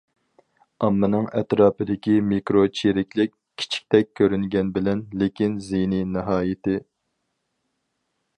ئاممىنىڭ 0.85 1.27
ئەتراپىدىكى« 1.39 2.15
مىكرو 2.29 2.63
چىرىكلىك» 2.79 3.35
كىچىكتەك 3.63 4.11
كۆرۈنگەن 4.21 4.73
بىلەن، 4.79 5.05
لېكىن 5.23 5.59
زىيىنى 5.69 6.03
ناھايىتى. 6.17 6.79